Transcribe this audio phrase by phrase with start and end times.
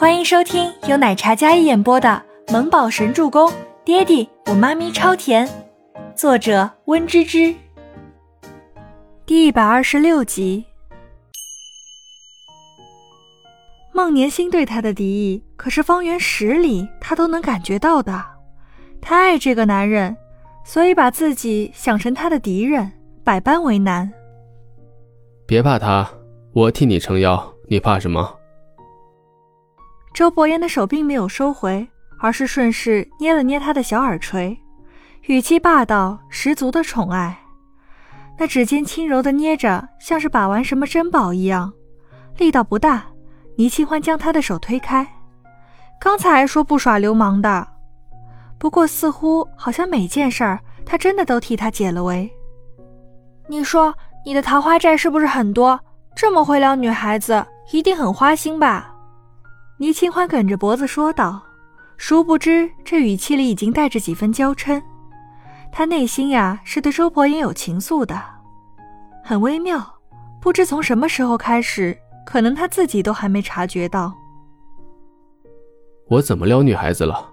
[0.00, 3.50] 欢迎收听由奶茶嘉一演播的《萌宝神助攻》，
[3.84, 5.48] 爹地我妈咪超甜，
[6.14, 7.52] 作者温芝芝。
[9.26, 10.64] 第一百二十六集。
[13.92, 18.24] 孟年星对他的敌意，可是方圆十里他都能感觉到的。
[19.00, 20.16] 他爱这个男人，
[20.64, 22.92] 所以把自己想成他的敌人，
[23.24, 24.08] 百般为难。
[25.44, 26.08] 别怕他，
[26.52, 28.37] 我替你撑腰，你怕什么？
[30.18, 31.88] 周伯言的手并没有收回，
[32.18, 34.58] 而是顺势捏了捏他的小耳垂，
[35.28, 37.38] 语气霸道，十足的宠爱。
[38.36, 41.72] 那指尖轻柔的捏着，像是把玩什么珍宝一样，
[42.36, 43.04] 力道不大。
[43.58, 45.06] 倪清欢将他的手推开，
[46.00, 47.68] 刚才还说不耍流氓的，
[48.58, 52.28] 不过似乎好像每件事儿他真的都替他解了围。
[53.46, 53.94] 你说
[54.26, 55.78] 你的桃花债是不是很多？
[56.16, 58.96] 这么会撩女孩子，一定很花心吧？
[59.80, 61.40] 倪清欢梗着脖子说道，
[61.96, 64.82] 殊不知这语气里已经带着几分娇嗔。
[65.70, 68.20] 他内心呀是对周伯言有情愫的，
[69.24, 69.94] 很微妙。
[70.40, 74.12] 不知从什么时候开始，可能他自己都还没察觉到。
[76.08, 77.30] 我怎么撩女孩子了？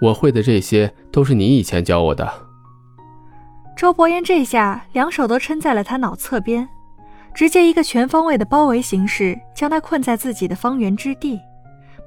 [0.00, 2.32] 我会的这些都是你以前教我的。
[3.76, 6.68] 周伯言这下两手都撑在了他脑侧边，
[7.34, 11.40] 直接一个全方位的包围形式，将他困在自己的方圆之地。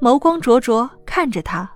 [0.02, 1.69] 眸光灼灼看着他，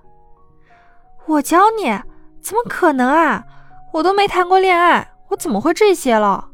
[1.26, 1.96] 我教你？
[2.42, 3.44] 怎么可能啊！
[3.92, 6.48] 我都没谈过恋爱，我怎么会这些了？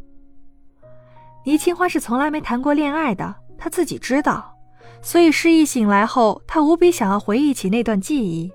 [1.44, 4.54] 倪清欢是从来没谈过恋爱的，她自己知道，
[5.00, 8.52] 所以失忆醒来后，她无比想要回忆起那段记忆。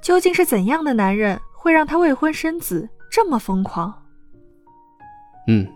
[0.00, 4.02] 究竟是怎样的男人会让她未婚生子这么疯狂？
[5.46, 5.66] 嗯，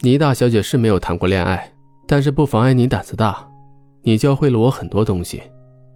[0.00, 1.72] 倪大小姐是没有谈过恋爱，
[2.06, 3.48] 但是不妨碍你胆子大，
[4.02, 5.42] 你教会了我很多东西。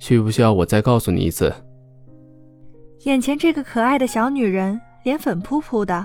[0.01, 1.55] 需不需要我再告诉你一次？
[3.05, 6.05] 眼前这个可爱的小女人，脸粉扑扑的，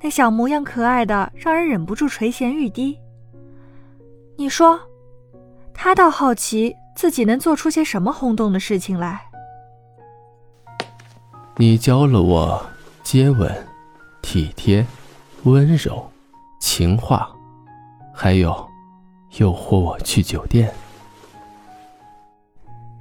[0.00, 2.98] 那小模样可爱的，让人忍不住垂涎欲滴。
[4.36, 4.80] 你说，
[5.74, 9.20] 他倒好奇自己能做出些什么轰动的事情来。
[11.56, 12.64] 你教了我
[13.02, 13.50] 接吻、
[14.22, 14.86] 体贴、
[15.44, 16.10] 温柔、
[16.60, 17.30] 情话，
[18.14, 18.52] 还有
[19.38, 20.72] 诱惑我去酒店。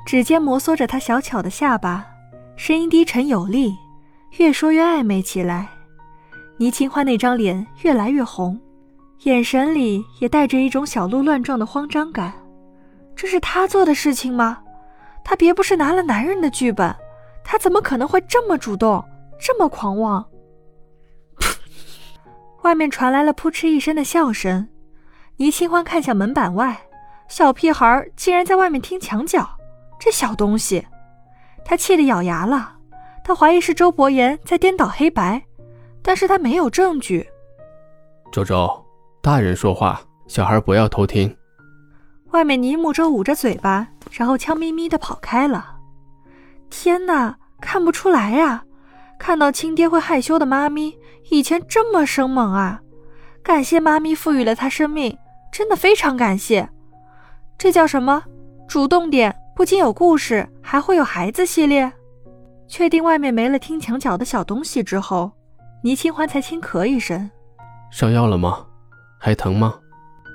[0.05, 2.05] 指尖摩挲着他小巧的下巴，
[2.55, 3.75] 声音低沉有力，
[4.37, 5.67] 越说越暧昧起来。
[6.57, 8.59] 倪清欢那张脸越来越红，
[9.23, 12.31] 眼神里也带着一种小鹿乱撞的慌张感。
[13.15, 14.59] 这是他做的事情吗？
[15.23, 16.95] 他别不是拿了男人的剧本，
[17.43, 19.03] 他怎么可能会这么主动，
[19.39, 20.23] 这么狂妄？
[22.61, 24.67] 外面传来了扑哧一声的笑声。
[25.37, 26.79] 倪清欢看向门板外，
[27.27, 29.49] 小屁孩竟然在外面听墙角。
[29.99, 30.85] 这小东西，
[31.63, 32.73] 他气得咬牙了。
[33.23, 35.41] 他怀疑是周伯言在颠倒黑白，
[36.01, 37.27] 但是他没有证据。
[38.31, 38.85] 周周，
[39.21, 41.35] 大人说话，小孩不要偷听。
[42.31, 45.77] 外面倪木舟捂着嘴巴，然后悄咪咪的跑开了。
[46.69, 48.63] 天哪，看不出来呀！
[49.17, 52.81] 看到亲爹会害羞的妈咪，以前这么生猛啊！
[53.41, 55.17] 感谢妈咪赋予了他生命，
[55.51, 56.69] 真的非常感谢。
[57.57, 58.23] 这叫什么？
[58.67, 59.33] 主动点。
[59.55, 61.89] 不仅有故事，还会有孩子系列。
[62.67, 65.31] 确定外面没了听墙角的小东西之后，
[65.81, 67.31] 倪清欢才轻咳一声
[67.89, 68.65] ：“上药了吗？
[69.17, 69.79] 还疼吗？”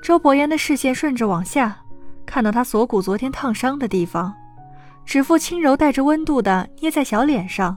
[0.02, 1.76] 周伯言的视线顺着往下，
[2.24, 4.32] 看到他锁骨昨天烫伤的地方，
[5.04, 7.76] 指腹轻柔带着温度的捏在小脸上，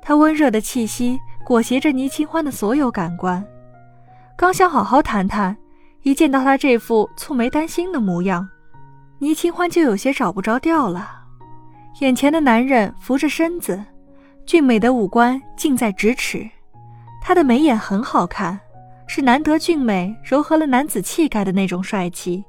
[0.00, 3.44] 他温热的气息裹挟着倪清欢的所有感官。
[4.36, 5.56] 刚想好好谈谈，
[6.02, 8.48] 一见到他这副蹙眉担心的模样。
[9.20, 11.06] 倪清欢就有些找不着调了，
[12.00, 13.84] 眼前的男人扶着身子，
[14.46, 16.48] 俊美的五官近在咫尺，
[17.20, 18.58] 他的眉眼很好看，
[19.06, 22.42] 是难得俊美柔和了男子气概的那种帅气，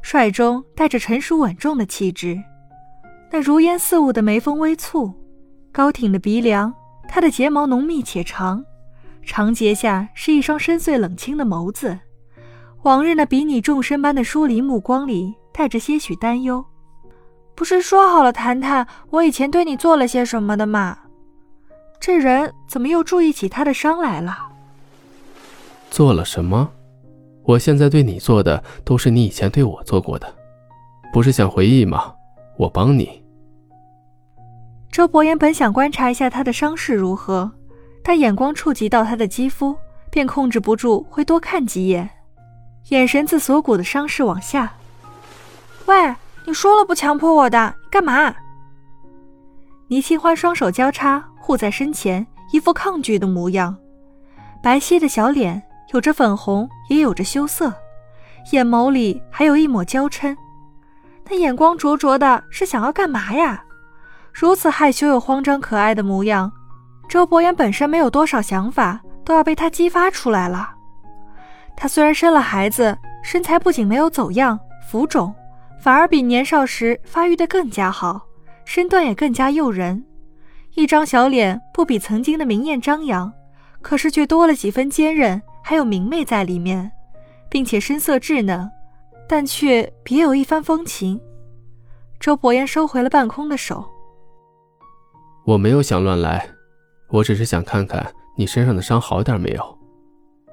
[0.00, 2.40] 帅中带着成熟稳重的气质。
[3.32, 5.12] 那如烟似雾的眉峰微蹙，
[5.72, 6.72] 高挺的鼻梁，
[7.08, 8.64] 他的睫毛浓密且长，
[9.24, 11.98] 长睫下是一双深邃冷清的眸子，
[12.84, 15.34] 往日那比拟众生般的疏离目光里。
[15.56, 16.62] 带着些许担忧，
[17.54, 20.98] 不是说好了谈谈我以前对你做了些什么的吗？
[21.98, 24.36] 这人怎么又注意起他的伤来了？
[25.90, 26.68] 做了什么？
[27.42, 30.30] 我现在对你做的都是你以前对我做过的，
[31.10, 32.12] 不是想回忆吗？
[32.58, 33.24] 我帮你。
[34.92, 37.50] 周伯言本想观察一下他的伤势如何，
[38.04, 39.74] 但眼光触及到他的肌肤，
[40.10, 42.10] 便控制不住会多看几眼，
[42.90, 44.70] 眼神自锁骨的伤势往下。
[45.86, 48.34] 喂，你说了不强迫我的，你干嘛？
[49.86, 53.76] 倪清欢双手交叉护在身前，一副抗拒的模样。
[54.60, 55.62] 白皙的小脸
[55.92, 57.72] 有着粉红，也有着羞涩，
[58.50, 60.36] 眼眸里还有一抹娇嗔。
[61.30, 63.62] 那眼光灼灼的，是想要干嘛呀？
[64.32, 66.50] 如此害羞又慌张可爱的模样，
[67.08, 70.70] 周伯言本身没有多少想法，都要被他激发出来了。
[71.76, 74.58] 他虽然生了孩子，身材不仅没有走样
[74.90, 75.32] 浮肿，
[75.80, 78.26] 反而比年少时发育的更加好。
[78.64, 80.04] 身段也更加诱人，
[80.74, 83.32] 一张小脸不比曾经的明艳张扬，
[83.80, 86.90] 可是却多了几分坚韧，还有明媚在里面，
[87.48, 88.68] 并且声色稚嫩，
[89.28, 91.20] 但却别有一番风情。
[92.18, 93.84] 周伯言收回了半空的手，
[95.44, 96.48] 我没有想乱来，
[97.10, 98.04] 我只是想看看
[98.36, 99.78] 你身上的伤好点没有。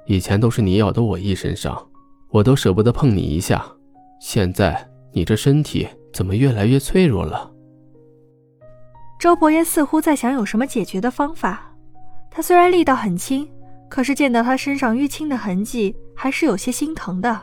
[0.06, 1.90] 以前都是你咬的我一身伤，
[2.30, 3.66] 我都舍不得碰你一下，
[4.22, 7.52] 现在你这身体怎么越来越脆弱了？
[9.20, 11.72] 周伯言似乎在想有什么解决的方法。
[12.30, 13.48] 他虽然力道很轻，
[13.90, 17.40] 可是见到他身上淤青的痕迹，还是有些心疼的。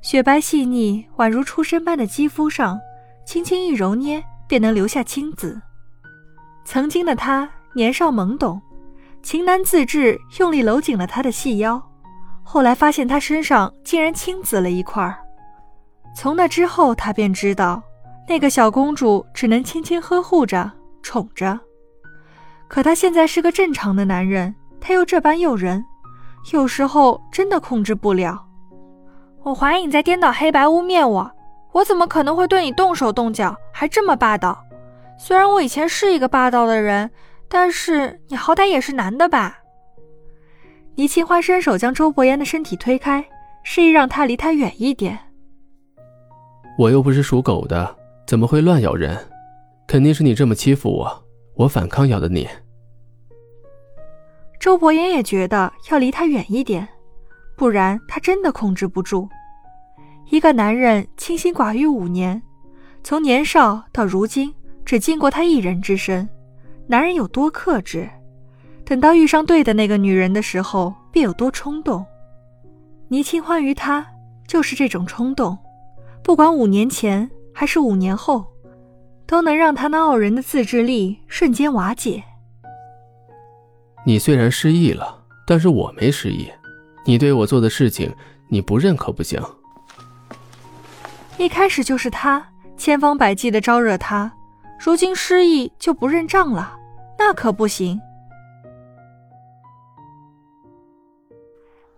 [0.00, 2.80] 雪白细腻，宛如出生般的肌肤上，
[3.26, 5.60] 轻轻一揉捏，便能留下青紫。
[6.64, 8.60] 曾经的他年少懵懂，
[9.22, 11.82] 情难自制，用力搂紧了他的细腰。
[12.42, 15.18] 后来发现他身上竟然青紫了一块儿
[16.16, 17.82] 从那之后，他便知道。
[18.26, 20.72] 那个小公主只能轻轻呵护着、
[21.02, 21.60] 宠着，
[22.66, 25.84] 可他现在是个正常的男人，他又这般诱人，
[26.52, 28.44] 有时候真的控制不了。
[29.42, 31.30] 我怀疑你在颠倒黑白、污蔑我，
[31.70, 34.60] 我怎么可能会对你动手动脚，还这么霸道？
[35.18, 37.10] 虽然我以前是一个霸道的人，
[37.46, 39.58] 但是你好歹也是男的吧？
[40.96, 43.24] 倪清欢伸手将周伯言的身体推开，
[43.62, 45.16] 示意让他离他远一点。
[46.78, 47.96] 我又不是属狗的。
[48.26, 49.16] 怎么会乱咬人？
[49.86, 51.24] 肯定是你这么欺负我，
[51.54, 52.48] 我反抗咬的你。
[54.58, 56.88] 周伯言也觉得要离他远一点，
[57.56, 59.28] 不然他真的控制不住。
[60.30, 62.42] 一个男人清心寡欲五年，
[63.04, 64.52] 从年少到如今
[64.84, 66.28] 只进过他一人之身，
[66.88, 68.10] 男人有多克制，
[68.84, 72.04] 等到遇上对的那个女人的时候，便有多冲动。
[73.06, 74.04] 倪清欢于他
[74.48, 75.56] 就是这种冲动，
[76.26, 77.30] 不管五年前。
[77.58, 78.44] 还是五年后，
[79.26, 82.22] 都能让他那傲人的自制力瞬间瓦解。
[84.04, 86.52] 你虽然失忆了，但是我没失忆。
[87.06, 88.14] 你对我做的事情，
[88.50, 89.42] 你不认可不行。
[91.38, 92.46] 一开始就是他
[92.76, 94.30] 千方百计的招惹他，
[94.78, 96.78] 如今失忆就不认账了，
[97.18, 97.98] 那可不行。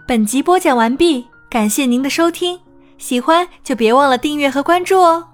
[0.06, 2.60] 本集播讲完毕，感谢您的收听，
[2.98, 5.27] 喜欢就别忘了订阅和关注哦。